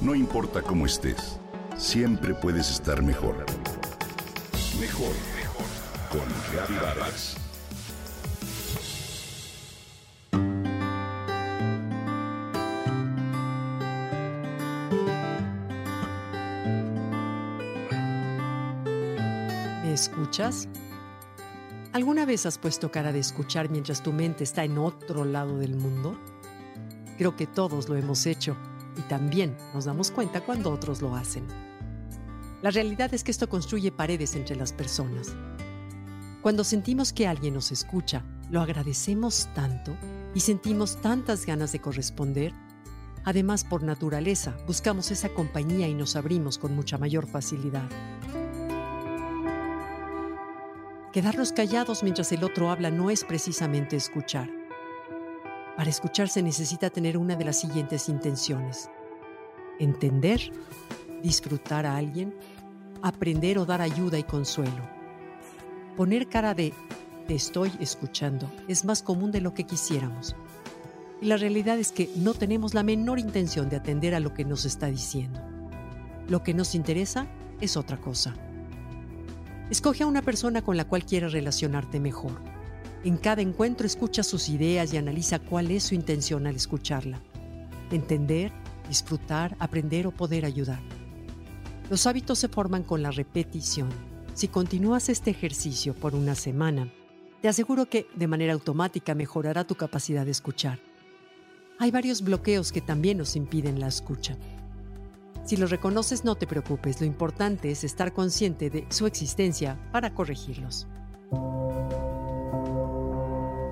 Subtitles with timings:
[0.00, 1.38] No importa cómo estés,
[1.76, 3.44] siempre puedes estar mejor.
[4.80, 5.66] Mejor, mejor.
[6.10, 6.26] Con
[6.80, 7.36] Vargas.
[19.82, 20.66] ¿Me escuchas?
[21.92, 25.76] ¿Alguna vez has puesto cara de escuchar mientras tu mente está en otro lado del
[25.76, 26.18] mundo?
[27.18, 28.56] Creo que todos lo hemos hecho
[29.00, 31.46] y también nos damos cuenta cuando otros lo hacen.
[32.62, 35.34] La realidad es que esto construye paredes entre las personas.
[36.42, 39.96] Cuando sentimos que alguien nos escucha, lo agradecemos tanto
[40.34, 42.52] y sentimos tantas ganas de corresponder.
[43.24, 47.88] Además, por naturaleza, buscamos esa compañía y nos abrimos con mucha mayor facilidad.
[51.12, 54.59] Quedarnos callados mientras el otro habla no es precisamente escuchar.
[55.80, 58.90] Para escuchar se necesita tener una de las siguientes intenciones.
[59.78, 60.52] Entender,
[61.22, 62.34] disfrutar a alguien,
[63.00, 64.86] aprender o dar ayuda y consuelo.
[65.96, 66.74] Poner cara de
[67.26, 70.36] te estoy escuchando es más común de lo que quisiéramos.
[71.22, 74.44] Y la realidad es que no tenemos la menor intención de atender a lo que
[74.44, 75.40] nos está diciendo.
[76.28, 77.26] Lo que nos interesa
[77.58, 78.34] es otra cosa.
[79.70, 82.59] Escoge a una persona con la cual quieras relacionarte mejor.
[83.02, 87.22] En cada encuentro escucha sus ideas y analiza cuál es su intención al escucharla.
[87.90, 88.52] Entender,
[88.88, 90.80] disfrutar, aprender o poder ayudar.
[91.88, 93.88] Los hábitos se forman con la repetición.
[94.34, 96.92] Si continúas este ejercicio por una semana,
[97.40, 100.78] te aseguro que de manera automática mejorará tu capacidad de escuchar.
[101.78, 104.36] Hay varios bloqueos que también nos impiden la escucha.
[105.46, 110.12] Si los reconoces, no te preocupes, lo importante es estar consciente de su existencia para
[110.12, 110.86] corregirlos.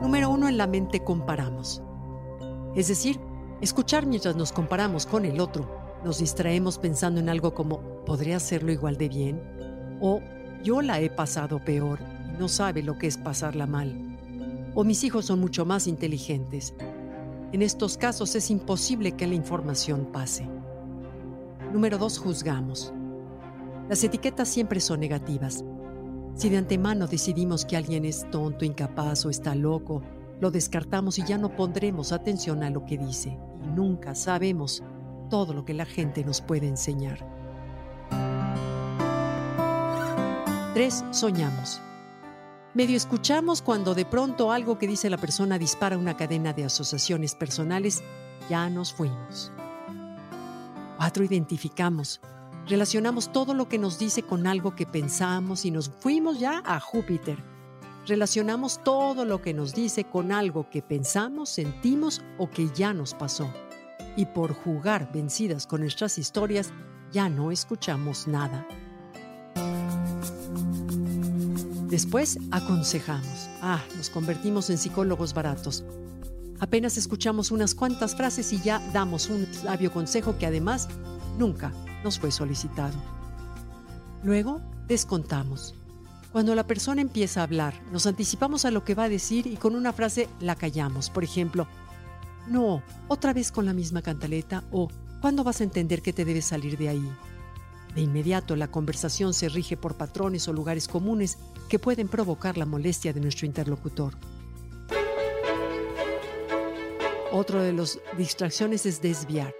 [0.00, 1.82] Número uno, en la mente comparamos.
[2.74, 3.18] Es decir,
[3.60, 5.68] escuchar mientras nos comparamos con el otro.
[6.04, 9.98] Nos distraemos pensando en algo como, ¿podría hacerlo igual de bien?
[10.00, 10.20] O,
[10.62, 11.98] yo la he pasado peor
[12.38, 14.16] no sabe lo que es pasarla mal.
[14.74, 16.74] O mis hijos son mucho más inteligentes.
[17.52, 20.46] En estos casos es imposible que la información pase.
[21.72, 22.18] Número 2.
[22.18, 22.92] Juzgamos.
[23.88, 25.64] Las etiquetas siempre son negativas.
[26.38, 30.04] Si de antemano decidimos que alguien es tonto, incapaz o está loco,
[30.40, 34.84] lo descartamos y ya no pondremos atención a lo que dice y nunca sabemos
[35.30, 37.26] todo lo que la gente nos puede enseñar.
[40.74, 41.06] 3.
[41.10, 41.80] Soñamos.
[42.72, 47.34] Medio escuchamos cuando de pronto algo que dice la persona dispara una cadena de asociaciones
[47.34, 48.04] personales,
[48.48, 49.50] ya nos fuimos.
[50.98, 51.24] 4.
[51.24, 52.20] Identificamos.
[52.68, 56.78] Relacionamos todo lo que nos dice con algo que pensamos y nos fuimos ya a
[56.80, 57.42] Júpiter.
[58.06, 63.14] Relacionamos todo lo que nos dice con algo que pensamos, sentimos o que ya nos
[63.14, 63.50] pasó.
[64.18, 66.70] Y por jugar vencidas con nuestras historias,
[67.10, 68.66] ya no escuchamos nada.
[71.88, 73.48] Después aconsejamos.
[73.62, 75.84] Ah, nos convertimos en psicólogos baratos.
[76.60, 80.88] Apenas escuchamos unas cuantas frases y ya damos un sabio consejo que además
[81.38, 81.72] nunca
[82.04, 82.96] nos fue solicitado.
[84.22, 85.74] Luego, descontamos.
[86.32, 89.56] Cuando la persona empieza a hablar, nos anticipamos a lo que va a decir y
[89.56, 91.08] con una frase la callamos.
[91.08, 91.66] Por ejemplo,
[92.48, 94.88] no, otra vez con la misma cantaleta o
[95.20, 97.12] ¿cuándo vas a entender que te debes salir de ahí?
[97.94, 101.38] De inmediato la conversación se rige por patrones o lugares comunes
[101.68, 104.14] que pueden provocar la molestia de nuestro interlocutor.
[107.32, 109.54] Otro de las distracciones es desviar.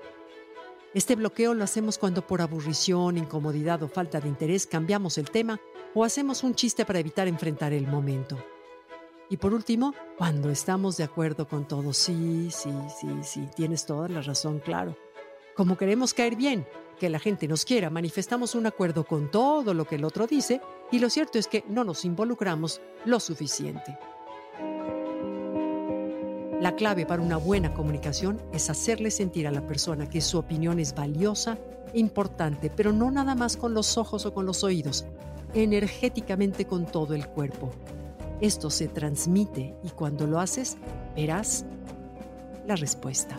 [0.98, 5.60] Este bloqueo lo hacemos cuando por aburrición, incomodidad o falta de interés cambiamos el tema
[5.94, 8.36] o hacemos un chiste para evitar enfrentar el momento.
[9.30, 14.08] Y por último, cuando estamos de acuerdo con todo, sí, sí, sí, sí, tienes toda
[14.08, 14.96] la razón, claro.
[15.54, 16.66] Como queremos caer bien,
[16.98, 20.60] que la gente nos quiera, manifestamos un acuerdo con todo lo que el otro dice
[20.90, 23.96] y lo cierto es que no nos involucramos lo suficiente.
[26.60, 30.80] La clave para una buena comunicación es hacerle sentir a la persona que su opinión
[30.80, 31.56] es valiosa
[31.94, 35.06] importante, pero no nada más con los ojos o con los oídos,
[35.54, 37.70] energéticamente con todo el cuerpo.
[38.40, 40.78] Esto se transmite y cuando lo haces
[41.14, 41.64] verás
[42.66, 43.38] la respuesta.